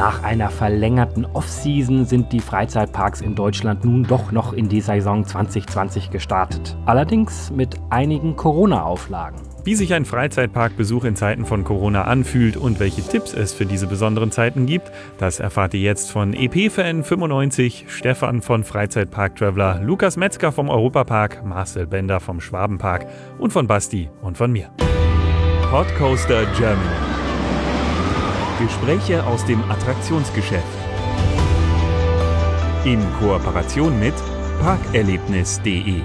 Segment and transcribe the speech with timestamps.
[0.00, 5.26] Nach einer verlängerten Off-Season sind die Freizeitparks in Deutschland nun doch noch in die Saison
[5.26, 6.74] 2020 gestartet.
[6.86, 9.36] Allerdings mit einigen Corona-Auflagen.
[9.62, 13.86] Wie sich ein Freizeitparkbesuch in Zeiten von Corona anfühlt und welche Tipps es für diese
[13.86, 20.16] besonderen Zeiten gibt, das erfahrt ihr jetzt von EP-Fan 95, Stefan von Freizeitpark Traveler, Lukas
[20.16, 23.06] Metzger vom Europapark, Marcel Bender vom Schwabenpark
[23.38, 24.70] und von Basti und von mir.
[25.70, 27.09] Podcoaster Germany.
[28.60, 30.64] Gespräche aus dem Attraktionsgeschäft.
[32.84, 34.14] In Kooperation mit
[34.60, 36.02] parkerlebnis.de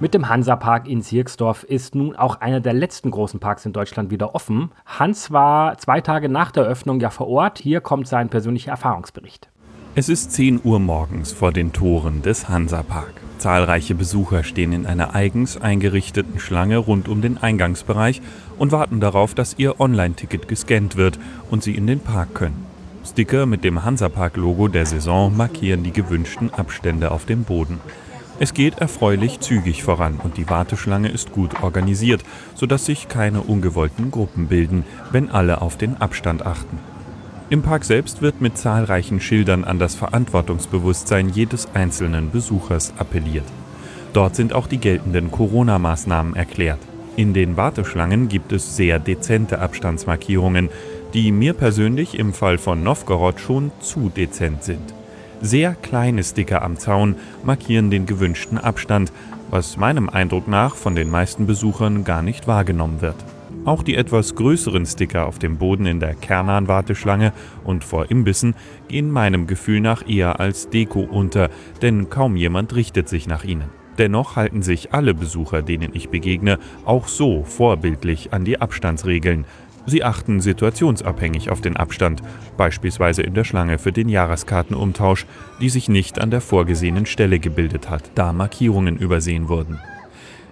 [0.00, 4.12] mit dem Hansapark in Sierksdorf ist nun auch einer der letzten großen Parks in Deutschland
[4.12, 4.70] wieder offen.
[4.86, 7.58] Hans war zwei Tage nach der Öffnung ja vor Ort.
[7.58, 9.50] Hier kommt sein persönlicher Erfahrungsbericht.
[9.94, 13.14] Es ist 10 Uhr morgens vor den Toren des Hansapark.
[13.38, 18.20] Zahlreiche Besucher stehen in einer eigens eingerichteten Schlange rund um den Eingangsbereich
[18.58, 21.18] und warten darauf, dass ihr Online-Ticket gescannt wird
[21.50, 22.66] und sie in den Park können.
[23.04, 27.80] Sticker mit dem Hansapark-Logo der Saison markieren die gewünschten Abstände auf dem Boden.
[28.38, 32.22] Es geht erfreulich zügig voran und die Warteschlange ist gut organisiert,
[32.54, 36.78] sodass sich keine ungewollten Gruppen bilden, wenn alle auf den Abstand achten.
[37.50, 43.46] Im Park selbst wird mit zahlreichen Schildern an das Verantwortungsbewusstsein jedes einzelnen Besuchers appelliert.
[44.12, 46.78] Dort sind auch die geltenden Corona-Maßnahmen erklärt.
[47.16, 50.68] In den Warteschlangen gibt es sehr dezente Abstandsmarkierungen,
[51.14, 54.94] die mir persönlich im Fall von Novgorod schon zu dezent sind.
[55.40, 59.10] Sehr kleine Sticker am Zaun markieren den gewünschten Abstand,
[59.50, 63.16] was meinem Eindruck nach von den meisten Besuchern gar nicht wahrgenommen wird.
[63.64, 67.32] Auch die etwas größeren Sticker auf dem Boden in der Kernan-Warteschlange
[67.64, 68.54] und vor Imbissen
[68.88, 71.50] gehen meinem Gefühl nach eher als Deko unter,
[71.82, 73.70] denn kaum jemand richtet sich nach ihnen.
[73.98, 79.44] Dennoch halten sich alle Besucher, denen ich begegne, auch so vorbildlich an die Abstandsregeln,
[79.88, 82.22] Sie achten situationsabhängig auf den Abstand,
[82.58, 85.24] beispielsweise in der Schlange für den Jahreskartenumtausch,
[85.62, 89.78] die sich nicht an der vorgesehenen Stelle gebildet hat, da Markierungen übersehen wurden.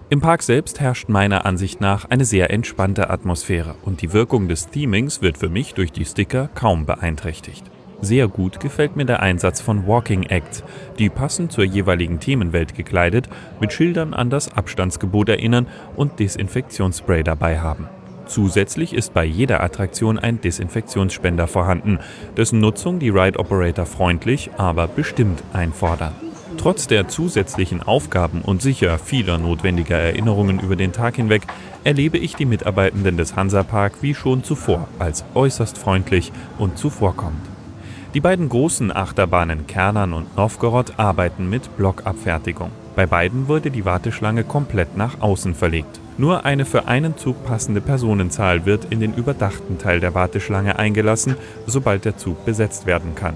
[0.09, 4.69] Im Park selbst herrscht meiner Ansicht nach eine sehr entspannte Atmosphäre und die Wirkung des
[4.69, 7.65] Themings wird für mich durch die Sticker kaum beeinträchtigt.
[7.99, 10.63] Sehr gut gefällt mir der Einsatz von Walking Acts,
[10.97, 13.27] die passend zur jeweiligen Themenwelt gekleidet
[13.59, 15.67] mit Schildern an das Abstandsgebot erinnern
[15.97, 17.89] und Desinfektionsspray dabei haben.
[18.27, 21.99] Zusätzlich ist bei jeder Attraktion ein Desinfektionsspender vorhanden,
[22.37, 26.13] dessen Nutzung die Ride Operator freundlich, aber bestimmt einfordern.
[26.57, 31.43] Trotz der zusätzlichen Aufgaben und sicher vieler notwendiger Erinnerungen über den Tag hinweg
[31.83, 37.45] erlebe ich die Mitarbeitenden des Hansapark wie schon zuvor als äußerst freundlich und zuvorkommend.
[38.13, 42.71] Die beiden großen Achterbahnen Kernern und Novgorod arbeiten mit Blockabfertigung.
[42.95, 45.99] Bei beiden wurde die Warteschlange komplett nach außen verlegt.
[46.17, 51.35] Nur eine für einen Zug passende Personenzahl wird in den überdachten Teil der Warteschlange eingelassen,
[51.67, 53.35] sobald der Zug besetzt werden kann.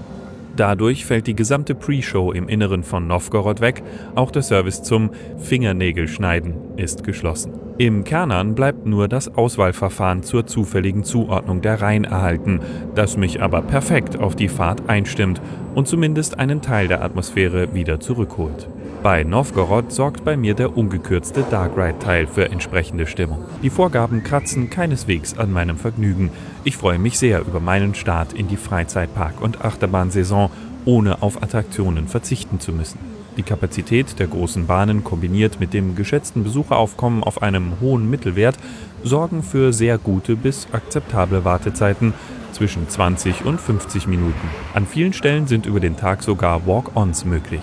[0.56, 3.82] Dadurch fällt die gesamte Pre-Show im Inneren von Novgorod weg,
[4.14, 7.52] auch der Service zum Fingernägelschneiden ist geschlossen.
[7.78, 12.60] Im Kernern bleibt nur das Auswahlverfahren zur zufälligen Zuordnung der Reihen erhalten,
[12.94, 15.40] das mich aber perfekt auf die Fahrt einstimmt
[15.74, 18.68] und zumindest einen Teil der Atmosphäre wieder zurückholt.
[19.02, 23.44] Bei Novgorod sorgt bei mir der ungekürzte Dark Ride-Teil für entsprechende Stimmung.
[23.60, 26.30] Die Vorgaben kratzen keineswegs an meinem Vergnügen.
[26.64, 30.48] Ich freue mich sehr über meinen Start in die Freizeitpark- und Achterbahnsaison,
[30.84, 33.00] ohne auf Attraktionen verzichten zu müssen.
[33.36, 38.56] Die Kapazität der großen Bahnen kombiniert mit dem geschätzten Besucheraufkommen auf einem hohen Mittelwert
[39.02, 42.14] sorgen für sehr gute bis akzeptable Wartezeiten
[42.52, 44.48] zwischen 20 und 50 Minuten.
[44.74, 47.62] An vielen Stellen sind über den Tag sogar Walk-ons möglich.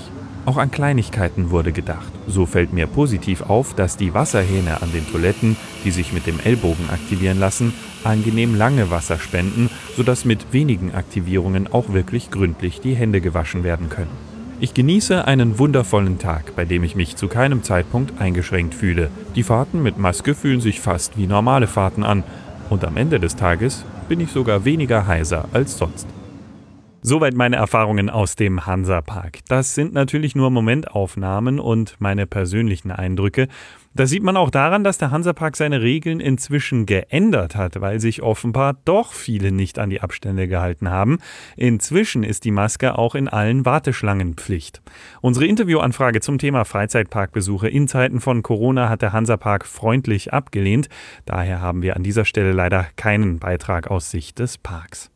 [0.50, 2.12] Auch an Kleinigkeiten wurde gedacht.
[2.26, 5.56] So fällt mir positiv auf, dass die Wasserhähne an den Toiletten,
[5.86, 7.72] die sich mit dem Ellbogen aktivieren lassen,
[8.04, 13.90] angenehm lange Wasser spenden, sodass mit wenigen Aktivierungen auch wirklich gründlich die Hände gewaschen werden
[13.90, 14.10] können.
[14.60, 19.12] Ich genieße einen wundervollen Tag, bei dem ich mich zu keinem Zeitpunkt eingeschränkt fühle.
[19.36, 22.24] Die Fahrten mit Maske fühlen sich fast wie normale Fahrten an
[22.72, 26.08] und am Ende des Tages bin ich sogar weniger heiser als sonst.
[27.02, 29.40] Soweit meine Erfahrungen aus dem Hansapark.
[29.48, 33.48] Das sind natürlich nur Momentaufnahmen und meine persönlichen Eindrücke.
[33.96, 38.22] Das sieht man auch daran, dass der Hansapark seine Regeln inzwischen geändert hat, weil sich
[38.22, 41.18] offenbar doch viele nicht an die Abstände gehalten haben.
[41.58, 44.82] Inzwischen ist die Maske auch in allen Warteschlangen Pflicht.
[45.22, 50.88] Unsere Interviewanfrage zum Thema Freizeitparkbesuche in Zeiten von Corona hat der Hansapark freundlich abgelehnt.
[51.26, 55.10] Daher haben wir an dieser Stelle leider keinen Beitrag aus Sicht des Parks.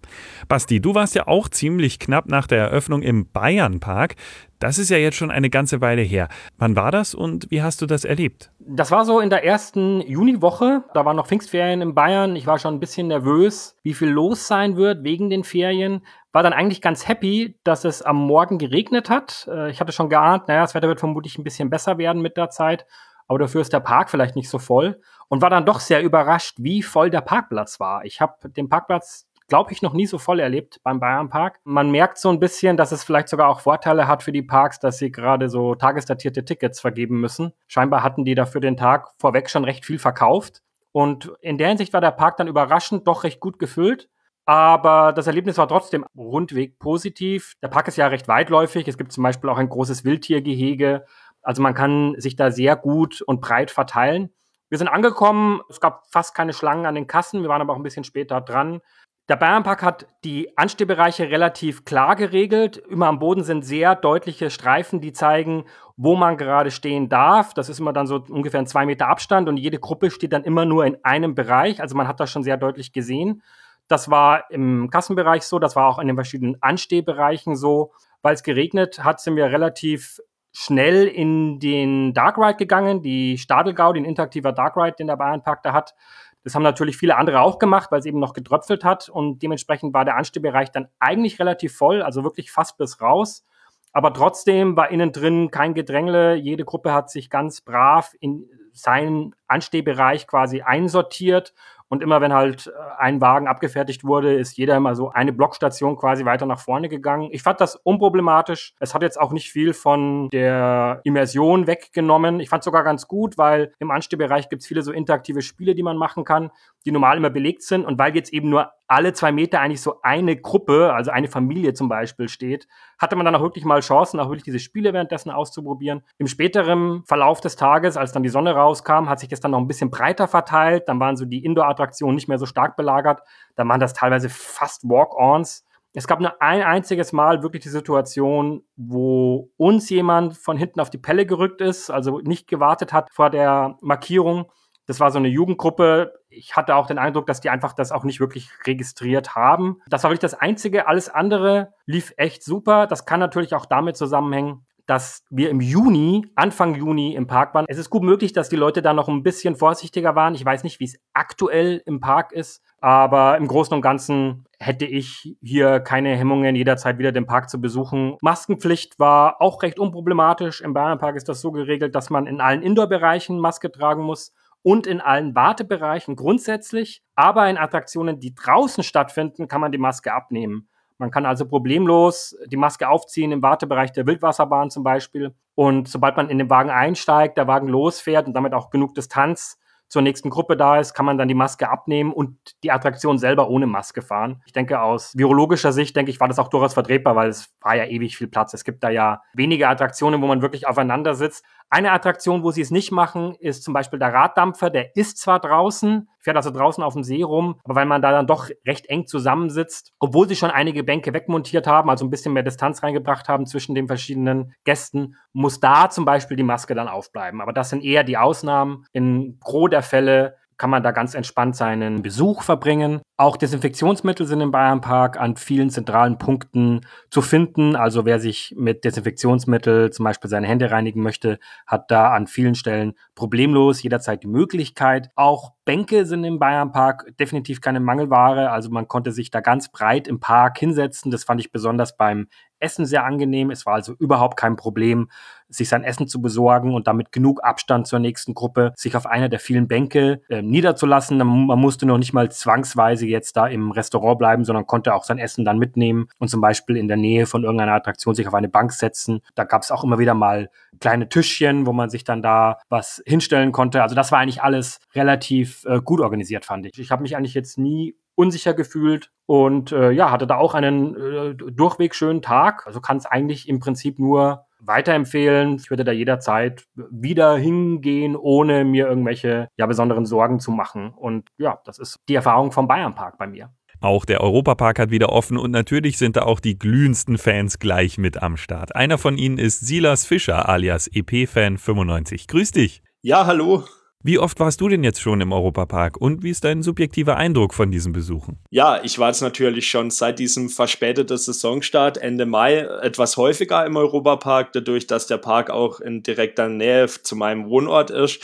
[0.47, 4.15] Basti, du warst ja auch ziemlich knapp nach der Eröffnung im Bayernpark.
[4.63, 6.29] Das ist ja jetzt schon eine ganze Weile her.
[6.57, 8.49] Wann war das und wie hast du das erlebt?
[8.59, 10.85] Das war so in der ersten Juniwoche.
[10.93, 12.37] Da waren noch Pfingstferien in Bayern.
[12.37, 16.05] Ich war schon ein bisschen nervös, wie viel los sein wird wegen den Ferien.
[16.31, 19.49] War dann eigentlich ganz happy, dass es am Morgen geregnet hat.
[19.51, 22.37] Äh, ich hatte schon geahnt, naja, das Wetter wird vermutlich ein bisschen besser werden mit
[22.37, 22.85] der Zeit.
[23.27, 25.01] Aber dafür ist der Park vielleicht nicht so voll.
[25.27, 28.05] Und war dann doch sehr überrascht, wie voll der Parkplatz war.
[28.05, 31.59] Ich habe den Parkplatz glaube ich, noch nie so voll erlebt beim Bayern Park.
[31.63, 34.79] Man merkt so ein bisschen, dass es vielleicht sogar auch Vorteile hat für die Parks,
[34.79, 37.53] dass sie gerade so tagesdatierte Tickets vergeben müssen.
[37.67, 40.63] Scheinbar hatten die dafür den Tag vorweg schon recht viel verkauft.
[40.91, 44.09] Und in der Hinsicht war der Park dann überraschend doch recht gut gefüllt.
[44.45, 47.53] Aber das Erlebnis war trotzdem rundweg positiv.
[47.61, 48.87] Der Park ist ja recht weitläufig.
[48.87, 51.05] Es gibt zum Beispiel auch ein großes Wildtiergehege.
[51.43, 54.31] Also man kann sich da sehr gut und breit verteilen.
[54.73, 55.61] Wir sind angekommen.
[55.69, 57.43] Es gab fast keine Schlangen an den Kassen.
[57.43, 58.81] Wir waren aber auch ein bisschen später dran.
[59.29, 62.75] Der Bayernpark hat die Anstehbereiche relativ klar geregelt.
[62.77, 65.63] Immer am Boden sind sehr deutliche Streifen, die zeigen,
[65.95, 67.53] wo man gerade stehen darf.
[67.53, 70.43] Das ist immer dann so ungefähr ein zwei Meter Abstand und jede Gruppe steht dann
[70.43, 71.81] immer nur in einem Bereich.
[71.81, 73.41] Also man hat das schon sehr deutlich gesehen.
[73.87, 77.93] Das war im Kassenbereich so, das war auch in den verschiedenen Anstehbereichen so.
[78.21, 80.19] Weil es geregnet hat, sind wir relativ
[80.51, 85.63] schnell in den Dark Ride gegangen, die Stadelgau, den interaktiver Dark Ride, den der Bayernpark
[85.63, 85.95] da hat.
[86.43, 89.93] Das haben natürlich viele andere auch gemacht, weil es eben noch gedröpfelt hat und dementsprechend
[89.93, 93.45] war der Anstehbereich dann eigentlich relativ voll, also wirklich fast bis raus.
[93.93, 96.33] Aber trotzdem war innen drin kein Gedrängle.
[96.35, 101.53] Jede Gruppe hat sich ganz brav in seinen Anstehbereich quasi einsortiert
[101.93, 105.95] und immer wenn halt äh, ein Wagen abgefertigt wurde, ist jeder immer so eine Blockstation
[105.95, 107.29] quasi weiter nach vorne gegangen.
[107.31, 108.73] Ich fand das unproblematisch.
[108.79, 112.39] Es hat jetzt auch nicht viel von der Immersion weggenommen.
[112.39, 115.75] Ich fand es sogar ganz gut, weil im Anstehbereich gibt es viele so interaktive Spiele,
[115.75, 116.49] die man machen kann,
[116.83, 117.85] die normal immer belegt sind.
[117.85, 121.73] Und weil jetzt eben nur alle zwei Meter eigentlich so eine Gruppe, also eine Familie
[121.73, 122.67] zum Beispiel steht,
[122.99, 126.03] hatte man dann auch wirklich mal Chancen, auch wirklich diese Spiele währenddessen auszuprobieren.
[126.19, 129.59] Im späteren Verlauf des Tages, als dann die Sonne rauskam, hat sich das dann noch
[129.59, 130.87] ein bisschen breiter verteilt.
[130.87, 133.21] Dann waren so die Indoor-Attraktionen nicht mehr so stark belagert.
[133.55, 135.65] Dann waren das teilweise fast Walk-ons.
[135.95, 140.89] Es gab nur ein einziges Mal wirklich die Situation, wo uns jemand von hinten auf
[140.89, 144.51] die Pelle gerückt ist, also nicht gewartet hat vor der Markierung
[144.85, 146.13] das war so eine Jugendgruppe.
[146.29, 149.81] Ich hatte auch den Eindruck, dass die einfach das auch nicht wirklich registriert haben.
[149.87, 150.87] Das war wirklich das Einzige.
[150.87, 152.87] Alles andere lief echt super.
[152.87, 157.65] Das kann natürlich auch damit zusammenhängen, dass wir im Juni, Anfang Juni im Park waren.
[157.69, 160.35] Es ist gut möglich, dass die Leute da noch ein bisschen vorsichtiger waren.
[160.35, 164.85] Ich weiß nicht, wie es aktuell im Park ist, aber im Großen und Ganzen hätte
[164.85, 168.17] ich hier keine Hemmungen, jederzeit wieder den Park zu besuchen.
[168.21, 170.59] Maskenpflicht war auch recht unproblematisch.
[170.59, 174.33] Im Bayernpark ist das so geregelt, dass man in allen Indoor-Bereichen Maske tragen muss
[174.63, 177.03] und in allen Wartebereichen grundsätzlich.
[177.15, 180.69] Aber in Attraktionen, die draußen stattfinden, kann man die Maske abnehmen.
[180.97, 185.35] Man kann also problemlos die Maske aufziehen im Wartebereich der Wildwasserbahn zum Beispiel.
[185.55, 189.59] Und sobald man in den Wagen einsteigt, der Wagen losfährt und damit auch genug Distanz
[189.93, 193.49] zur nächsten Gruppe da ist, kann man dann die Maske abnehmen und die Attraktion selber
[193.49, 194.41] ohne Maske fahren.
[194.45, 197.75] Ich denke, aus virologischer Sicht, denke ich, war das auch durchaus vertretbar, weil es war
[197.75, 198.55] ja ewig viel Platz.
[198.55, 201.45] Es gibt da ja wenige Attraktionen, wo man wirklich aufeinander sitzt.
[201.69, 204.69] Eine Attraktion, wo sie es nicht machen, ist zum Beispiel der Raddampfer.
[204.69, 208.11] Der ist zwar draußen, fährt also draußen auf dem See rum, aber weil man da
[208.11, 212.33] dann doch recht eng zusammensitzt, obwohl sie schon einige Bänke wegmontiert haben, also ein bisschen
[212.33, 216.87] mehr Distanz reingebracht haben zwischen den verschiedenen Gästen, muss da zum Beispiel die Maske dann
[216.87, 217.41] aufbleiben.
[217.41, 218.85] Aber das sind eher die Ausnahmen.
[218.93, 223.01] In Gros der Fälle kann man da ganz entspannt seinen Besuch verbringen.
[223.15, 226.81] Auch Desinfektionsmittel sind im Bayernpark an vielen zentralen Punkten
[227.11, 227.75] zu finden.
[227.75, 232.55] Also wer sich mit Desinfektionsmittel zum Beispiel seine Hände reinigen möchte, hat da an vielen
[232.55, 235.11] Stellen problemlos jederzeit die Möglichkeit.
[235.15, 238.49] Auch Bänke sind im Bayernpark definitiv keine Mangelware.
[238.49, 241.11] Also man konnte sich da ganz breit im Park hinsetzen.
[241.11, 242.27] Das fand ich besonders beim
[242.63, 243.51] Essen sehr angenehm.
[243.51, 245.09] Es war also überhaupt kein Problem,
[245.49, 249.29] sich sein Essen zu besorgen und damit genug Abstand zur nächsten Gruppe, sich auf einer
[249.29, 251.17] der vielen Bänke äh, niederzulassen.
[251.17, 255.17] Man musste noch nicht mal zwangsweise jetzt da im Restaurant bleiben, sondern konnte auch sein
[255.17, 258.49] Essen dann mitnehmen und zum Beispiel in der Nähe von irgendeiner Attraktion sich auf eine
[258.49, 259.21] Bank setzen.
[259.35, 260.49] Da gab es auch immer wieder mal
[260.81, 263.81] kleine Tischchen, wo man sich dann da was hinstellen konnte.
[263.81, 266.77] Also das war eigentlich alles relativ äh, gut organisiert, fand ich.
[266.77, 270.95] Ich habe mich eigentlich jetzt nie unsicher gefühlt und äh, ja, hatte da auch einen
[270.95, 272.67] äh, durchweg schönen Tag.
[272.67, 275.55] Also kann es eigentlich im Prinzip nur weiterempfehlen.
[275.55, 280.93] Ich würde da jederzeit wieder hingehen, ohne mir irgendwelche ja, besonderen Sorgen zu machen.
[280.95, 283.49] Und ja, das ist die Erfahrung vom Bayernpark bei mir.
[283.81, 287.97] Auch der Europapark hat wieder offen und natürlich sind da auch die glühendsten Fans gleich
[287.97, 288.75] mit am Start.
[288.75, 292.27] Einer von ihnen ist Silas Fischer alias EP-Fan 95.
[292.27, 292.81] Grüß dich.
[293.01, 293.65] Ja, hallo.
[294.05, 297.53] Wie oft warst du denn jetzt schon im Europapark und wie ist dein subjektiver Eindruck
[297.53, 298.37] von diesen Besuchen?
[298.49, 303.77] Ja, ich war jetzt natürlich schon seit diesem verspäteten Saisonstart Ende Mai etwas häufiger im
[303.77, 308.21] Europapark, dadurch, dass der Park auch in direkter Nähe zu meinem Wohnort ist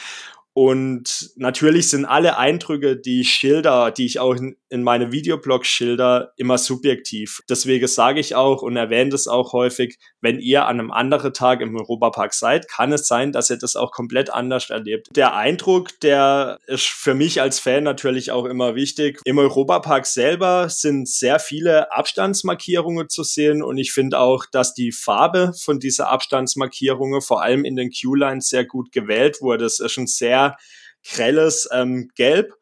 [0.54, 4.36] und natürlich sind alle Eindrücke, die schilder, die ich auch
[4.70, 7.42] in, in meine Videoblogs schilder, immer subjektiv.
[7.50, 11.62] Deswegen sage ich auch und erwähne das auch häufig, wenn ihr an einem anderen Tag
[11.62, 15.10] im Europapark seid, kann es sein, dass ihr das auch komplett anders erlebt.
[15.16, 19.20] Der Eindruck, der ist für mich als Fan natürlich auch immer wichtig.
[19.26, 24.92] Im Europapark selber sind sehr viele Abstandsmarkierungen zu sehen und ich finde auch, dass die
[24.92, 29.66] Farbe von dieser Abstandsmarkierungen vor allem in den Q-Lines sehr gut gewählt wurde.
[29.66, 30.58] Es ist ein sehr
[31.04, 32.54] grelles ähm, Gelb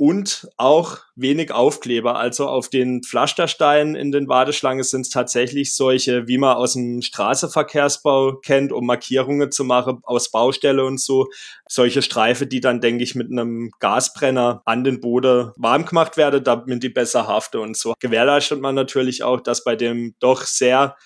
[0.00, 2.16] und auch wenig Aufkleber.
[2.16, 7.02] Also auf den Pflastersteinen in den Warteschlangen sind es tatsächlich solche, wie man aus dem
[7.02, 11.28] Straßenverkehrsbau kennt, um Markierungen zu machen aus Baustelle und so.
[11.68, 16.42] Solche Streife, die dann, denke ich, mit einem Gasbrenner an den Boden warm gemacht werden,
[16.42, 17.92] damit die besser hafte und so.
[18.00, 20.96] Gewährleistet man natürlich auch, dass bei dem doch sehr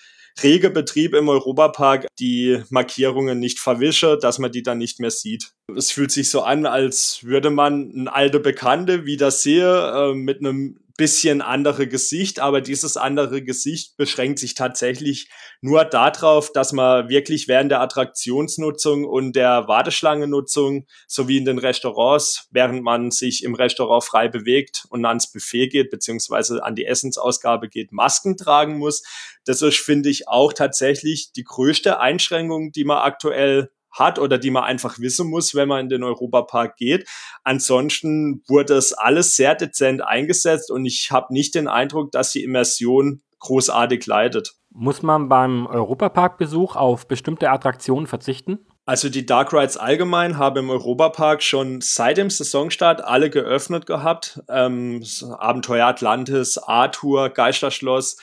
[0.43, 5.53] rege Betrieb im Europapark die Markierungen nicht verwische, dass man die dann nicht mehr sieht.
[5.75, 10.41] Es fühlt sich so an, als würde man ein alte Bekannte wieder sehe äh, mit
[10.41, 15.28] einem bisschen andere Gesicht, aber dieses andere Gesicht beschränkt sich tatsächlich
[15.60, 22.46] nur darauf, dass man wirklich während der Attraktionsnutzung und der Warteschlangenutzung sowie in den Restaurants,
[22.50, 27.68] während man sich im Restaurant frei bewegt und ans Buffet geht, beziehungsweise an die Essensausgabe
[27.68, 29.02] geht, Masken tragen muss.
[29.44, 34.50] Das ist, finde ich, auch tatsächlich die größte Einschränkung, die man aktuell hat oder die
[34.50, 37.08] man einfach wissen muss, wenn man in den Europapark geht.
[37.42, 42.44] Ansonsten wurde es alles sehr dezent eingesetzt und ich habe nicht den Eindruck, dass die
[42.44, 44.54] Immersion großartig leidet.
[44.70, 48.58] Muss man beim Europapark-Besuch auf bestimmte Attraktionen verzichten?
[48.86, 54.42] Also die Dark Rides allgemein haben im Europapark schon seit dem Saisonstart alle geöffnet gehabt.
[54.48, 55.02] Ähm,
[55.38, 58.18] Abenteuer Atlantis, Arthur, Geisterschloss,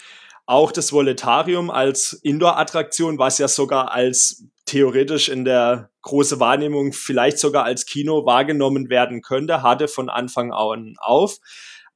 [0.45, 7.39] auch das Voletarium als Indoor-Attraktion, was ja sogar als theoretisch in der große Wahrnehmung vielleicht
[7.39, 11.39] sogar als Kino wahrgenommen werden könnte, hatte von Anfang an auf.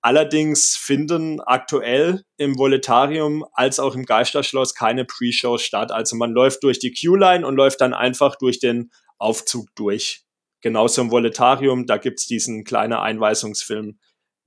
[0.02, 5.94] Allerdings finden aktuell im Voletarium als auch im Geisterschloss keine Pre-Shows statt.
[5.94, 10.26] Also man läuft durch die Q-Line und läuft dann einfach durch den Aufzug durch.
[10.60, 14.00] Genauso im Voletarium, da gibt's diesen kleinen Einweisungsfilm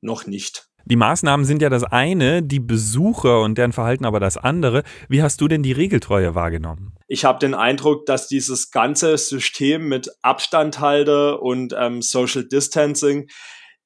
[0.03, 0.69] noch nicht.
[0.91, 4.85] Die Maßnahmen sind ja das eine, die Besucher und deren Verhalten aber das andere.
[5.11, 6.95] Wie hast du denn die Regeltreue wahrgenommen?
[7.09, 13.29] Ich habe den Eindruck, dass dieses ganze System mit Abstandhalter und ähm, Social Distancing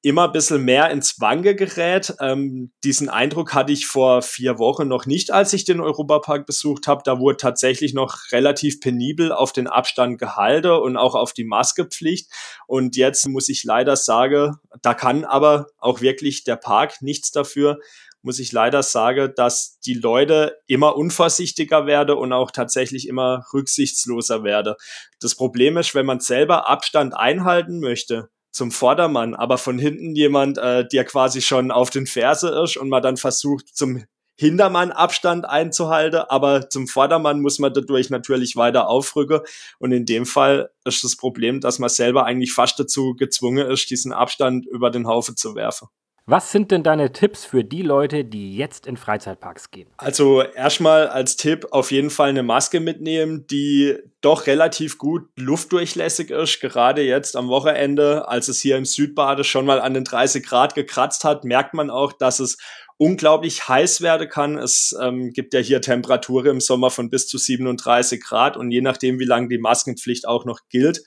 [0.03, 2.13] immer ein bisschen mehr ins Wange gerät.
[2.19, 6.87] Ähm, diesen Eindruck hatte ich vor vier Wochen noch nicht, als ich den Europapark besucht
[6.87, 7.01] habe.
[7.05, 12.29] Da wurde tatsächlich noch relativ penibel auf den Abstand gehalten und auch auf die Maskepflicht.
[12.67, 17.79] Und jetzt muss ich leider sagen, da kann aber auch wirklich der Park nichts dafür
[18.25, 24.45] muss ich leider sagen, dass die Leute immer unvorsichtiger werden und auch tatsächlich immer rücksichtsloser
[24.45, 24.75] werden.
[25.19, 30.57] Das Problem ist, wenn man selber Abstand einhalten möchte, zum Vordermann, aber von hinten jemand,
[30.57, 34.03] äh, der quasi schon auf den Ferse ist und man dann versucht, zum
[34.35, 39.41] Hintermann Abstand einzuhalten, aber zum Vordermann muss man dadurch natürlich weiter aufrücken.
[39.77, 43.89] Und in dem Fall ist das Problem, dass man selber eigentlich fast dazu gezwungen ist,
[43.89, 45.87] diesen Abstand über den Haufen zu werfen.
[46.25, 49.89] Was sind denn deine Tipps für die Leute, die jetzt in Freizeitparks gehen?
[49.97, 56.29] Also erstmal als Tipp auf jeden Fall eine Maske mitnehmen, die doch relativ gut luftdurchlässig
[56.29, 56.61] ist.
[56.61, 60.75] Gerade jetzt am Wochenende, als es hier im Südbade schon mal an den 30 Grad
[60.75, 62.57] gekratzt hat, merkt man auch, dass es
[62.95, 64.57] unglaublich heiß werden kann.
[64.57, 68.79] Es ähm, gibt ja hier Temperaturen im Sommer von bis zu 37 Grad und je
[68.79, 71.03] nachdem, wie lange die Maskenpflicht auch noch gilt,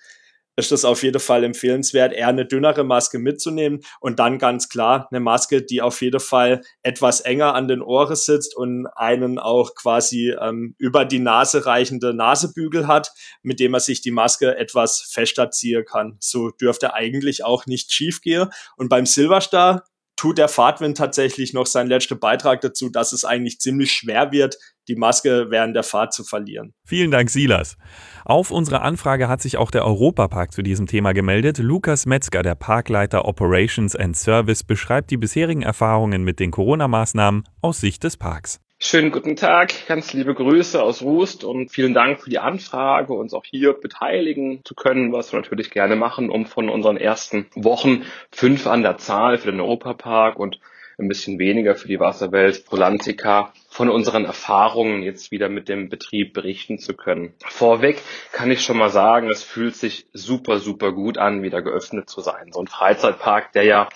[0.57, 5.07] ist das auf jeden Fall empfehlenswert, eher eine dünnere Maske mitzunehmen und dann ganz klar
[5.11, 9.75] eine Maske, die auf jeden Fall etwas enger an den Ohren sitzt und einen auch
[9.75, 15.01] quasi ähm, über die Nase reichende Nasebügel hat, mit dem man sich die Maske etwas
[15.11, 16.17] fester ziehen kann.
[16.21, 18.49] So dürfte eigentlich auch nicht schief gehen.
[18.77, 19.85] Und beim Silverstar
[20.17, 24.57] tut der Fahrtwind tatsächlich noch seinen letzten Beitrag dazu, dass es eigentlich ziemlich schwer wird,
[24.89, 26.73] die Maske während der Fahrt zu verlieren.
[26.85, 27.77] Vielen Dank, Silas.
[28.25, 31.59] Auf unsere Anfrage hat sich auch der Europapark zu diesem Thema gemeldet.
[31.59, 37.81] Lukas Metzger, der Parkleiter Operations and Service, beschreibt die bisherigen Erfahrungen mit den Corona-Maßnahmen aus
[37.81, 38.61] Sicht des Parks.
[38.79, 43.33] Schönen guten Tag, ganz liebe Grüße aus Rust und vielen Dank für die Anfrage, uns
[43.33, 48.05] auch hier beteiligen zu können, was wir natürlich gerne machen, um von unseren ersten Wochen
[48.31, 50.61] fünf an der Zahl für den Europapark und
[50.99, 56.35] ein bisschen weniger für die Wasserwelt Rolantica von unseren Erfahrungen jetzt wieder mit dem Betrieb
[56.35, 57.33] berichten zu können.
[57.47, 58.03] Vorweg
[58.33, 62.21] kann ich schon mal sagen, es fühlt sich super, super gut an, wieder geöffnet zu
[62.21, 62.53] sein.
[62.53, 63.89] So ein Freizeitpark, der ja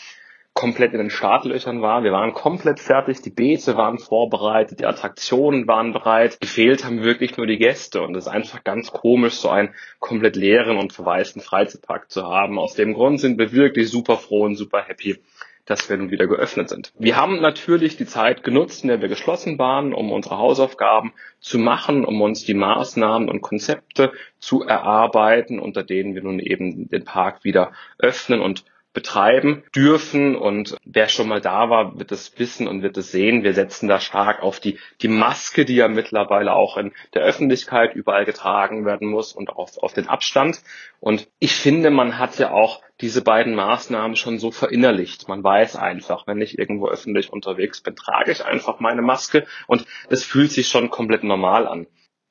[0.54, 2.02] komplett in den Startlöchern war.
[2.04, 6.40] Wir waren komplett fertig, die Beete waren vorbereitet, die Attraktionen waren bereit.
[6.40, 10.36] Gefehlt haben wirklich nur die Gäste und es ist einfach ganz komisch, so einen komplett
[10.36, 12.58] leeren und verwaisten Freizeitpark zu haben.
[12.58, 15.18] Aus dem Grund sind wir wirklich super froh und super happy,
[15.64, 16.92] dass wir nun wieder geöffnet sind.
[16.98, 21.58] Wir haben natürlich die Zeit genutzt, in der wir geschlossen waren, um unsere Hausaufgaben zu
[21.58, 27.04] machen, um uns die Maßnahmen und Konzepte zu erarbeiten, unter denen wir nun eben den
[27.04, 30.36] Park wieder öffnen und betreiben dürfen.
[30.36, 33.42] Und wer schon mal da war, wird es wissen und wird es sehen.
[33.42, 37.94] Wir setzen da stark auf die, die Maske, die ja mittlerweile auch in der Öffentlichkeit
[37.94, 40.60] überall getragen werden muss und auf, auf den Abstand.
[40.98, 45.28] Und ich finde, man hat ja auch diese beiden Maßnahmen schon so verinnerlicht.
[45.28, 49.86] Man weiß einfach, wenn ich irgendwo öffentlich unterwegs bin, trage ich einfach meine Maske und
[50.08, 51.86] es fühlt sich schon komplett normal an.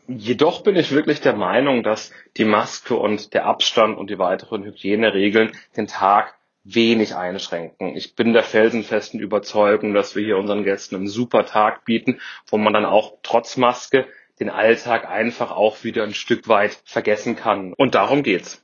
[0.08, 4.64] Jedoch bin ich wirklich der Meinung, dass die Maske und der Abstand und die weiteren
[4.64, 6.34] Hygieneregeln den Tag
[6.74, 7.96] wenig einschränken.
[7.96, 12.58] Ich bin der felsenfesten Überzeugung, dass wir hier unseren Gästen einen super Tag bieten, wo
[12.58, 14.08] man dann auch trotz Maske
[14.40, 17.74] den Alltag einfach auch wieder ein Stück weit vergessen kann.
[17.74, 18.64] Und darum geht's.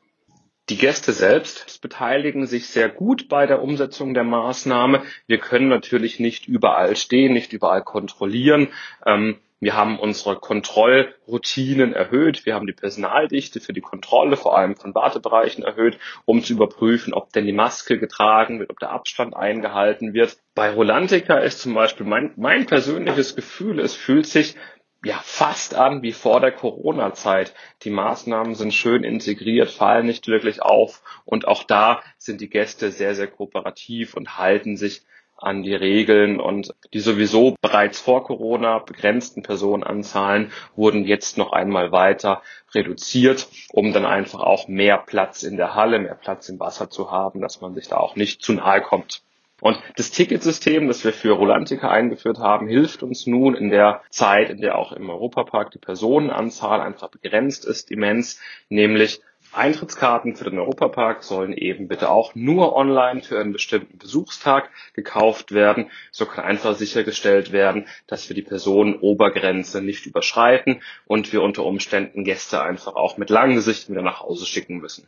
[0.69, 5.03] Die Gäste selbst beteiligen sich sehr gut bei der Umsetzung der Maßnahme.
[5.27, 8.69] Wir können natürlich nicht überall stehen, nicht überall kontrollieren.
[9.05, 12.45] Ähm, wir haben unsere Kontrollroutinen erhöht.
[12.45, 17.15] Wir haben die Personaldichte für die Kontrolle, vor allem von Wartebereichen erhöht, um zu überprüfen,
[17.15, 20.38] ob denn die Maske getragen wird, ob der Abstand eingehalten wird.
[20.53, 24.55] Bei Rolantica ist zum Beispiel mein, mein persönliches Gefühl, es fühlt sich
[25.03, 27.55] ja fast an wie vor der Corona-Zeit.
[27.81, 32.91] Die Maßnahmen sind schön integriert, fallen nicht wirklich auf und auch da sind die Gäste
[32.91, 35.01] sehr, sehr kooperativ und halten sich
[35.45, 41.91] an die Regeln und die sowieso bereits vor Corona begrenzten Personenanzahlen wurden jetzt noch einmal
[41.91, 42.41] weiter
[42.73, 47.11] reduziert, um dann einfach auch mehr Platz in der Halle, mehr Platz im Wasser zu
[47.11, 49.21] haben, dass man sich da auch nicht zu nahe kommt.
[49.61, 54.49] Und das Ticketsystem, das wir für Rolantica eingeführt haben, hilft uns nun in der Zeit,
[54.49, 59.21] in der auch im Europapark die Personenanzahl einfach begrenzt ist, immens, nämlich
[59.55, 65.51] Eintrittskarten für den Europapark sollen eben bitte auch nur online für einen bestimmten Besuchstag gekauft
[65.53, 65.89] werden.
[66.12, 72.24] So kann einfach sichergestellt werden, dass wir die Personenobergrenze nicht überschreiten und wir unter Umständen
[72.24, 75.08] Gäste einfach auch mit langen Gesicht wieder nach Hause schicken müssen.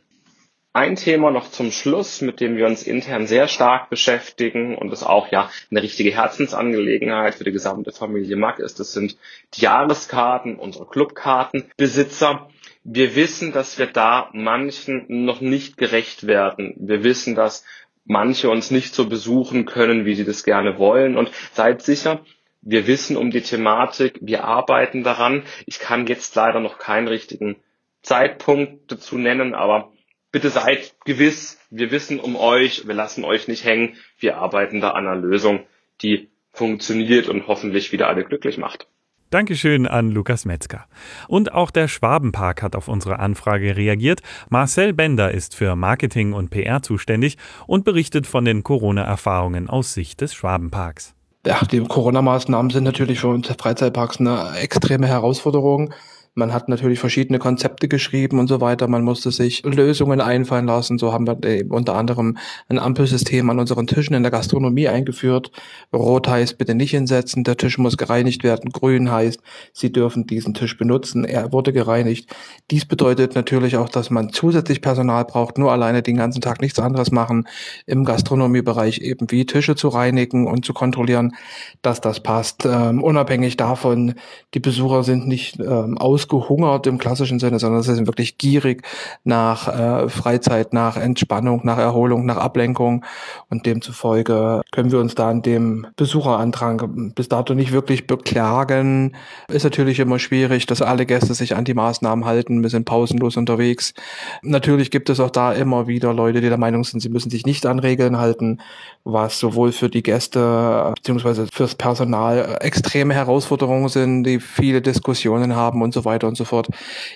[0.74, 5.02] Ein Thema noch zum Schluss, mit dem wir uns intern sehr stark beschäftigen und das
[5.02, 9.16] auch ja eine richtige Herzensangelegenheit für die gesamte Familie Mack ist, das sind
[9.54, 12.48] die Jahreskarten, unsere Clubkartenbesitzer.
[12.90, 16.74] Wir wissen, dass wir da manchen noch nicht gerecht werden.
[16.78, 17.64] Wir wissen, dass
[18.06, 22.24] manche uns nicht so besuchen können, wie sie das gerne wollen und seid sicher,
[22.62, 25.42] wir wissen um die Thematik, wir arbeiten daran.
[25.66, 27.56] Ich kann jetzt leider noch keinen richtigen
[28.00, 29.92] Zeitpunkt dazu nennen, aber
[30.32, 34.92] bitte seid gewiss, wir wissen um euch, wir lassen euch nicht hängen, wir arbeiten da
[34.92, 35.66] an einer Lösung,
[36.00, 38.88] die funktioniert und hoffentlich wieder alle glücklich macht.
[39.30, 40.86] Dankeschön an Lukas Metzger.
[41.28, 44.20] Und auch der Schwabenpark hat auf unsere Anfrage reagiert.
[44.48, 47.36] Marcel Bender ist für Marketing und PR zuständig
[47.66, 51.14] und berichtet von den Corona-Erfahrungen aus Sicht des Schwabenparks.
[51.46, 55.92] Ja, die Corona-Maßnahmen sind natürlich für uns Freizeitparks eine extreme Herausforderung.
[56.38, 58.86] Man hat natürlich verschiedene Konzepte geschrieben und so weiter.
[58.86, 60.96] Man musste sich Lösungen einfallen lassen.
[60.96, 65.50] So haben wir eben unter anderem ein Ampelsystem an unseren Tischen in der Gastronomie eingeführt.
[65.92, 68.70] Rot heißt bitte nicht hinsetzen, der Tisch muss gereinigt werden.
[68.70, 69.40] Grün heißt,
[69.72, 71.24] Sie dürfen diesen Tisch benutzen.
[71.24, 72.30] Er wurde gereinigt.
[72.70, 76.78] Dies bedeutet natürlich auch, dass man zusätzlich Personal braucht, nur alleine den ganzen Tag nichts
[76.78, 77.48] anderes machen.
[77.84, 81.34] Im Gastronomiebereich eben wie Tische zu reinigen und zu kontrollieren,
[81.82, 82.64] dass das passt.
[82.64, 84.14] Ähm, unabhängig davon,
[84.54, 88.82] die Besucher sind nicht ähm, aus ausgehungert im klassischen Sinne, sondern sie sind wirklich gierig
[89.24, 93.04] nach äh, Freizeit, nach Entspannung, nach Erholung, nach Ablenkung.
[93.48, 99.16] Und demzufolge können wir uns da an dem Besucherandrang bis dato nicht wirklich beklagen.
[99.48, 102.62] Ist natürlich immer schwierig, dass alle Gäste sich an die Maßnahmen halten.
[102.62, 103.94] Wir sind pausenlos unterwegs.
[104.42, 107.46] Natürlich gibt es auch da immer wieder Leute, die der Meinung sind, sie müssen sich
[107.46, 108.60] nicht an Regeln halten,
[109.04, 115.82] was sowohl für die Gäste beziehungsweise fürs Personal extreme Herausforderungen sind, die viele Diskussionen haben
[115.82, 116.68] und so weiter weiter und so fort.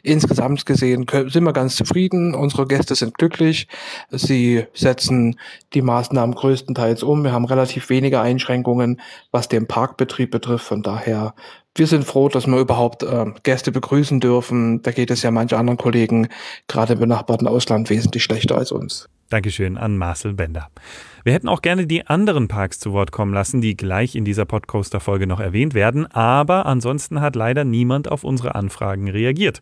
[0.02, 2.34] Insgesamt gesehen sind wir ganz zufrieden.
[2.34, 3.66] Unsere Gäste sind glücklich.
[4.10, 5.38] Sie setzen
[5.74, 7.24] die Maßnahmen größtenteils um.
[7.24, 9.00] Wir haben relativ wenige Einschränkungen,
[9.30, 10.66] was den Parkbetrieb betrifft.
[10.66, 11.34] Von daher
[11.74, 14.82] wir sind froh, dass wir überhaupt äh, Gäste begrüßen dürfen.
[14.82, 16.28] Da geht es ja manche anderen Kollegen,
[16.68, 19.08] gerade im benachbarten Ausland, wesentlich schlechter als uns.
[19.28, 20.68] Dankeschön an Marcel Bender.
[21.24, 24.44] Wir hätten auch gerne die anderen Parks zu Wort kommen lassen, die gleich in dieser
[24.44, 29.60] Podcoaster-Folge noch erwähnt werden, aber ansonsten hat leider niemand auf unsere Anfragen reagiert.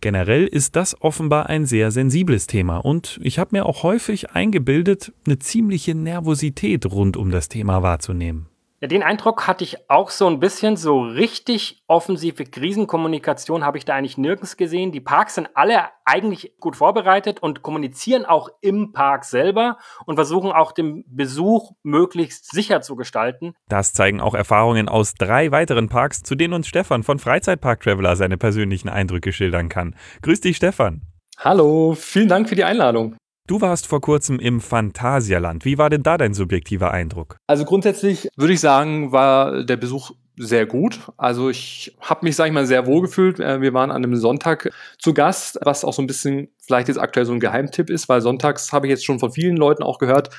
[0.00, 5.12] Generell ist das offenbar ein sehr sensibles Thema und ich habe mir auch häufig eingebildet,
[5.26, 8.48] eine ziemliche Nervosität rund um das Thema wahrzunehmen.
[8.80, 10.76] Ja, den Eindruck hatte ich auch so ein bisschen.
[10.76, 14.92] So richtig offensive Krisenkommunikation habe ich da eigentlich nirgends gesehen.
[14.92, 20.52] Die Parks sind alle eigentlich gut vorbereitet und kommunizieren auch im Park selber und versuchen
[20.52, 23.54] auch den Besuch möglichst sicher zu gestalten.
[23.68, 28.14] Das zeigen auch Erfahrungen aus drei weiteren Parks, zu denen uns Stefan von Freizeitpark Traveler
[28.14, 29.96] seine persönlichen Eindrücke schildern kann.
[30.20, 31.00] Grüß dich, Stefan.
[31.38, 33.16] Hallo, vielen Dank für die Einladung.
[33.46, 35.64] Du warst vor kurzem im Phantasialand.
[35.64, 37.36] Wie war denn da dein subjektiver Eindruck?
[37.46, 40.98] Also grundsätzlich würde ich sagen, war der Besuch sehr gut.
[41.16, 43.38] Also ich habe mich, sage ich mal, sehr wohl gefühlt.
[43.38, 46.98] Äh, wir waren an einem Sonntag zu Gast, was auch so ein bisschen vielleicht jetzt
[46.98, 49.98] aktuell so ein Geheimtipp ist, weil sonntags habe ich jetzt schon von vielen Leuten auch
[49.98, 50.30] gehört,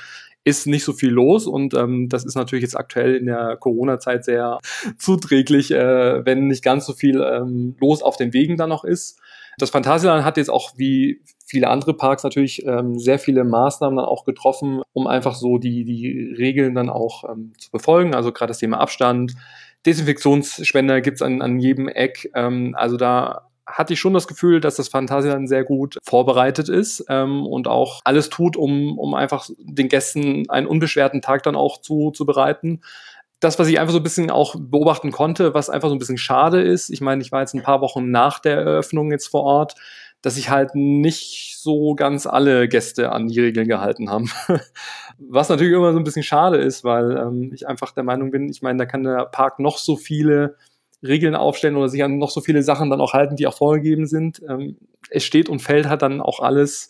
[0.44, 4.26] ist nicht so viel los und ähm, das ist natürlich jetzt aktuell in der Corona-Zeit
[4.26, 4.60] sehr
[4.98, 9.20] zuträglich, äh, wenn nicht ganz so viel ähm, los auf den Wegen dann noch ist.
[9.60, 14.06] Das Phantasialand hat jetzt auch wie viele andere Parks natürlich ähm, sehr viele Maßnahmen dann
[14.06, 18.14] auch getroffen, um einfach so die, die Regeln dann auch ähm, zu befolgen.
[18.14, 19.34] Also gerade das Thema Abstand,
[19.86, 22.30] Desinfektionsspender gibt's an, an jedem Eck.
[22.36, 27.06] Ähm, also da hatte ich schon das Gefühl, dass das Phantasialand sehr gut vorbereitet ist
[27.10, 31.82] ähm, und auch alles tut, um, um einfach den Gästen einen unbeschwerten Tag dann auch
[31.82, 32.82] zu, zu bereiten
[33.40, 36.18] das, was ich einfach so ein bisschen auch beobachten konnte, was einfach so ein bisschen
[36.18, 39.44] schade ist, ich meine, ich war jetzt ein paar Wochen nach der Eröffnung jetzt vor
[39.44, 39.76] Ort,
[40.22, 44.32] dass sich halt nicht so ganz alle Gäste an die Regeln gehalten haben.
[45.20, 48.50] Was natürlich immer so ein bisschen schade ist, weil ähm, ich einfach der Meinung bin,
[48.50, 50.56] ich meine, da kann der Park noch so viele
[51.04, 54.08] Regeln aufstellen oder sich an noch so viele Sachen dann auch halten, die auch vorgegeben
[54.08, 54.42] sind.
[54.50, 54.78] Ähm,
[55.10, 56.90] es steht und fällt halt dann auch alles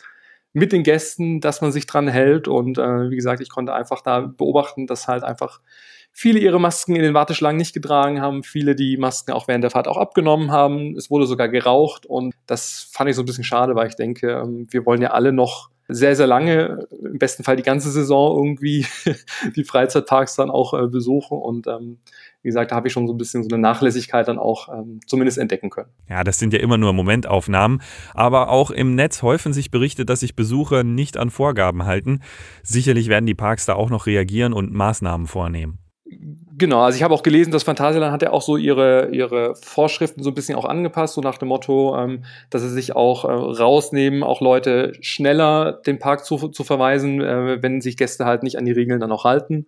[0.54, 2.48] mit den Gästen, dass man sich dran hält.
[2.48, 5.60] Und äh, wie gesagt, ich konnte einfach da beobachten, dass halt einfach
[6.18, 9.70] viele ihre Masken in den Warteschlangen nicht getragen haben, viele die Masken auch während der
[9.70, 10.96] Fahrt auch abgenommen haben.
[10.98, 14.32] Es wurde sogar geraucht und das fand ich so ein bisschen schade, weil ich denke,
[14.32, 18.36] ähm, wir wollen ja alle noch sehr, sehr lange, im besten Fall die ganze Saison
[18.36, 18.88] irgendwie
[19.56, 22.00] die Freizeitparks dann auch äh, besuchen und ähm,
[22.42, 25.00] wie gesagt, da habe ich schon so ein bisschen so eine Nachlässigkeit dann auch ähm,
[25.06, 25.92] zumindest entdecken können.
[26.10, 27.84] Ja, das sind ja immer nur Momentaufnahmen,
[28.16, 32.22] aber auch im Netz häufen sich Berichte, dass sich Besucher nicht an Vorgaben halten.
[32.64, 35.78] Sicherlich werden die Parks da auch noch reagieren und Maßnahmen vornehmen.
[36.60, 40.24] Genau, also ich habe auch gelesen, dass Phantasialand hat ja auch so ihre, ihre Vorschriften
[40.24, 43.28] so ein bisschen auch angepasst, so nach dem Motto, ähm, dass sie sich auch äh,
[43.28, 48.58] rausnehmen, auch Leute schneller den Park zu, zu verweisen, äh, wenn sich Gäste halt nicht
[48.58, 49.68] an die Regeln dann auch halten.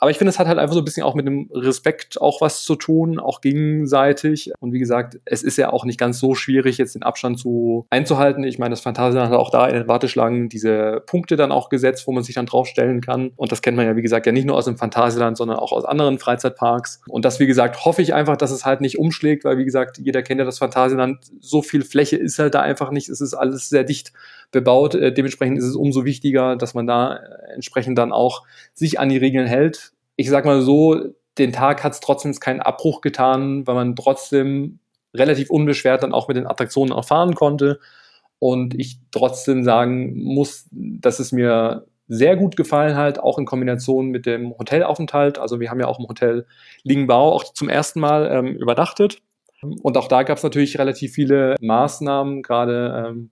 [0.00, 2.40] Aber ich finde, es hat halt einfach so ein bisschen auch mit dem Respekt auch
[2.40, 4.50] was zu tun, auch gegenseitig.
[4.58, 7.86] Und wie gesagt, es ist ja auch nicht ganz so schwierig, jetzt den Abstand zu
[7.90, 8.42] einzuhalten.
[8.42, 12.06] Ich meine, das Phantasialand hat auch da in den Warteschlangen diese Punkte dann auch gesetzt,
[12.06, 13.32] wo man sich dann draufstellen kann.
[13.36, 15.72] Und das kennt man ja, wie gesagt, ja nicht nur aus dem Phantasialand, sondern auch
[15.72, 17.02] aus anderen Freizeitparks.
[17.06, 19.98] Und das, wie gesagt, hoffe ich einfach, dass es halt nicht umschlägt, weil, wie gesagt,
[19.98, 21.18] jeder kennt ja das Phantasialand.
[21.40, 23.10] So viel Fläche ist halt da einfach nicht.
[23.10, 24.14] Es ist alles sehr dicht
[24.50, 24.94] bebaut.
[24.94, 29.08] Äh, dementsprechend ist es umso wichtiger, dass man da äh, entsprechend dann auch sich an
[29.08, 29.92] die Regeln hält.
[30.16, 34.80] Ich sag mal so, den Tag hat es trotzdem keinen Abbruch getan, weil man trotzdem
[35.14, 37.80] relativ unbeschwert dann auch mit den Attraktionen erfahren konnte.
[38.38, 44.08] Und ich trotzdem sagen muss, dass es mir sehr gut gefallen hat, auch in Kombination
[44.08, 45.38] mit dem Hotelaufenthalt.
[45.38, 46.46] Also wir haben ja auch im Hotel
[46.82, 49.22] Lingbao auch zum ersten Mal ähm, übernachtet.
[49.82, 53.30] Und auch da gab es natürlich relativ viele Maßnahmen, gerade ähm,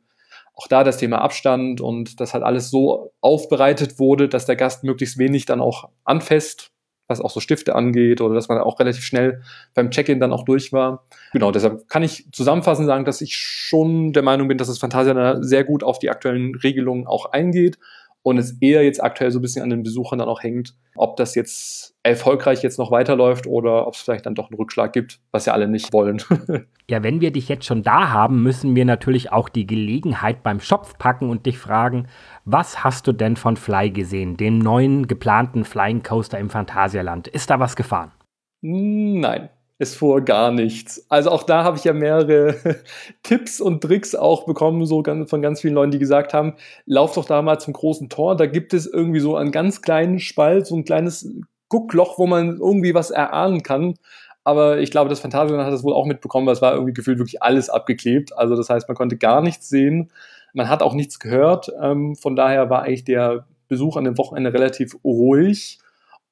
[0.58, 4.82] auch da das Thema Abstand und das halt alles so aufbereitet wurde, dass der Gast
[4.82, 6.72] möglichst wenig dann auch anfasst,
[7.06, 9.40] was auch so Stifte angeht oder dass man auch relativ schnell
[9.74, 11.06] beim Check-in dann auch durch war.
[11.32, 15.40] Genau, deshalb kann ich zusammenfassend sagen, dass ich schon der Meinung bin, dass das Fantasia
[15.42, 17.78] sehr gut auf die aktuellen Regelungen auch eingeht
[18.22, 21.16] und es eher jetzt aktuell so ein bisschen an den Besuchern dann auch hängt, ob
[21.16, 25.20] das jetzt erfolgreich jetzt noch weiterläuft oder ob es vielleicht dann doch einen Rückschlag gibt,
[25.30, 26.20] was ja alle nicht wollen.
[26.90, 30.60] ja, wenn wir dich jetzt schon da haben, müssen wir natürlich auch die Gelegenheit beim
[30.60, 32.08] Schopf packen und dich fragen,
[32.44, 37.28] was hast du denn von Fly gesehen, dem neuen geplanten Flying Coaster im Phantasialand?
[37.28, 38.12] Ist da was gefahren?
[38.60, 41.06] Nein es fuhr gar nichts.
[41.08, 42.56] Also auch da habe ich ja mehrere
[43.22, 47.24] Tipps und Tricks auch bekommen, so von ganz vielen Leuten, die gesagt haben, lauf doch
[47.24, 50.76] da mal zum großen Tor, da gibt es irgendwie so einen ganz kleinen Spalt, so
[50.76, 51.30] ein kleines
[51.68, 53.94] Guckloch, wo man irgendwie was erahnen kann.
[54.42, 57.18] Aber ich glaube, das Phantasialand hat das wohl auch mitbekommen, weil es war irgendwie gefühlt
[57.18, 58.36] wirklich alles abgeklebt.
[58.36, 60.10] Also das heißt, man konnte gar nichts sehen.
[60.54, 61.70] Man hat auch nichts gehört.
[61.80, 65.78] Ähm, von daher war eigentlich der Besuch an dem Wochenende relativ ruhig.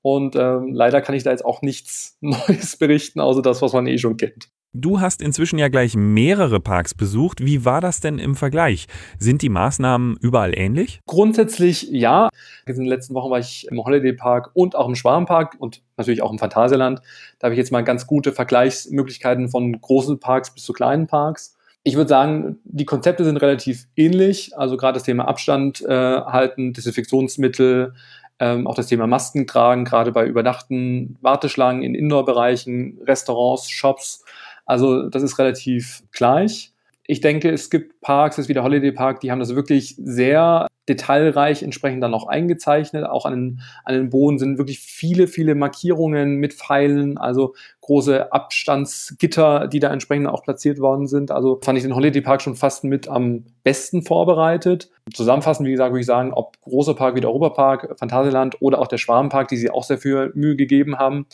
[0.07, 3.89] Und ähm, leider kann ich da jetzt auch nichts Neues berichten, außer das, was man
[3.89, 4.51] eh schon kennt.
[4.73, 7.45] Du hast inzwischen ja gleich mehrere Parks besucht.
[7.45, 8.87] Wie war das denn im Vergleich?
[9.19, 11.01] Sind die Maßnahmen überall ähnlich?
[11.07, 12.29] Grundsätzlich ja.
[12.67, 16.23] In den letzten Wochen war ich im Holiday Park und auch im Schwarmpark und natürlich
[16.23, 17.01] auch im Phantasialand.
[17.41, 21.57] Da habe ich jetzt mal ganz gute Vergleichsmöglichkeiten von großen Parks bis zu kleinen Parks.
[21.83, 24.57] Ich würde sagen, die Konzepte sind relativ ähnlich.
[24.57, 27.95] Also gerade das Thema Abstand äh, halten, Desinfektionsmittel,
[28.39, 34.25] ähm, auch das Thema Masken tragen, gerade bei übernachten Warteschlangen in Indoor-Bereichen, Restaurants, Shops
[34.67, 36.73] also das ist relativ gleich.
[37.07, 39.97] Ich denke, es gibt Parks, das ist wie der Holiday Park, die haben das wirklich
[39.99, 43.05] sehr detailreich entsprechend dann auch eingezeichnet.
[43.05, 48.33] Auch an den, an den Boden sind wirklich viele, viele Markierungen mit Pfeilen, also große
[48.33, 51.31] Abstandsgitter, die da entsprechend auch platziert worden sind.
[51.31, 54.91] Also fand ich den Holiday Park schon fast mit am besten vorbereitet.
[55.13, 58.89] Zusammenfassend, wie gesagt, würde ich sagen, ob großer Park wie der Europapark, Phantasialand oder auch
[58.89, 61.27] der Schwarmpark, die sie auch sehr viel Mühe gegeben haben,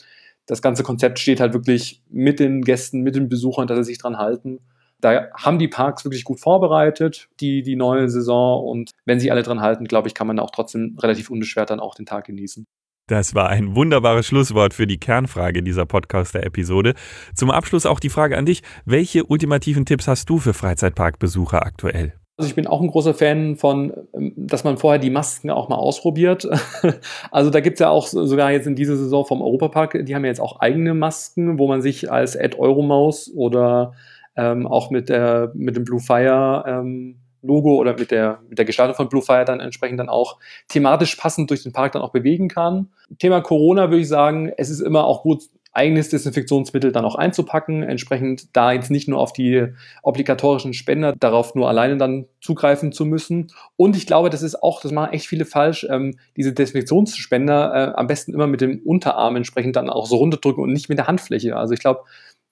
[0.46, 3.98] das ganze Konzept steht halt wirklich mit den Gästen, mit den Besuchern, dass sie sich
[3.98, 4.61] dran halten.
[5.02, 8.64] Da haben die Parks wirklich gut vorbereitet, die, die neue Saison.
[8.64, 11.80] Und wenn sie alle dran halten, glaube ich, kann man auch trotzdem relativ unbeschwert dann
[11.80, 12.64] auch den Tag genießen.
[13.08, 16.94] Das war ein wunderbares Schlusswort für die Kernfrage dieser Podcaster-Episode.
[17.34, 18.62] Zum Abschluss auch die Frage an dich.
[18.84, 22.12] Welche ultimativen Tipps hast du für Freizeitparkbesucher aktuell?
[22.38, 25.68] Also ich bin auch ein großer Fan von, ähm, dass man vorher die Masken auch
[25.68, 26.48] mal ausprobiert.
[27.30, 30.24] Also da gibt es ja auch sogar jetzt in dieser Saison vom Europapark, die haben
[30.24, 33.94] ja jetzt auch eigene Masken, wo man sich als Ad Euromaus oder
[34.36, 38.64] ähm, auch mit, der, mit dem Blue Fire ähm, Logo oder mit der, mit der
[38.64, 42.12] Gestaltung von Blue Fire dann entsprechend dann auch thematisch passend durch den Park dann auch
[42.12, 42.90] bewegen kann.
[43.18, 45.42] Thema Corona würde ich sagen, es ist immer auch gut,
[45.72, 49.68] eigenes Desinfektionsmittel dann auch einzupacken, entsprechend da jetzt nicht nur auf die
[50.02, 53.48] obligatorischen Spender, darauf nur alleine dann zugreifen zu müssen.
[53.76, 57.98] Und ich glaube, das ist auch, das machen echt viele falsch, ähm, diese Desinfektionsspender äh,
[57.98, 61.06] am besten immer mit dem Unterarm entsprechend dann auch so runterdrücken und nicht mit der
[61.06, 61.56] Handfläche.
[61.56, 62.02] Also ich glaube,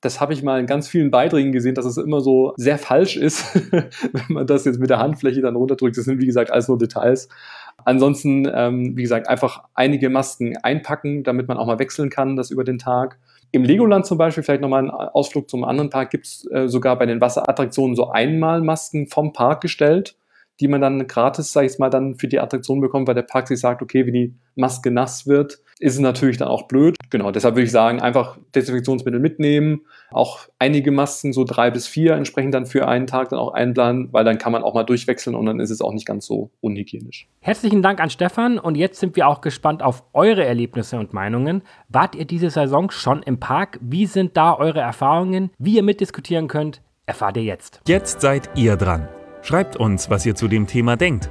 [0.00, 3.16] das habe ich mal in ganz vielen Beiträgen gesehen, dass es immer so sehr falsch
[3.16, 5.96] ist, wenn man das jetzt mit der Handfläche dann runterdrückt.
[5.96, 7.28] Das sind, wie gesagt, alles nur Details.
[7.84, 12.50] Ansonsten, ähm, wie gesagt, einfach einige Masken einpacken, damit man auch mal wechseln kann, das
[12.50, 13.18] über den Tag.
[13.52, 16.98] Im Legoland zum Beispiel, vielleicht nochmal ein Ausflug zum anderen Park, gibt es äh, sogar
[16.98, 20.16] bei den Wasserattraktionen so Einmalmasken vom Park gestellt,
[20.60, 23.48] die man dann gratis, sag ich mal, dann für die Attraktion bekommt, weil der Park
[23.48, 26.96] sich sagt, okay, wenn die Maske nass wird, ist es natürlich dann auch blöd.
[27.08, 32.14] Genau, deshalb würde ich sagen, einfach Desinfektionsmittel mitnehmen, auch einige Masken, so drei bis vier
[32.14, 35.34] entsprechend dann für einen Tag dann auch einplanen, weil dann kann man auch mal durchwechseln
[35.34, 37.28] und dann ist es auch nicht ganz so unhygienisch.
[37.40, 41.62] Herzlichen Dank an Stefan und jetzt sind wir auch gespannt auf eure Erlebnisse und Meinungen.
[41.88, 43.78] Wart ihr diese Saison schon im Park?
[43.80, 45.50] Wie sind da eure Erfahrungen?
[45.58, 47.80] Wie ihr mitdiskutieren könnt, erfahrt ihr jetzt.
[47.88, 49.08] Jetzt seid ihr dran.
[49.42, 51.30] Schreibt uns, was ihr zu dem Thema denkt.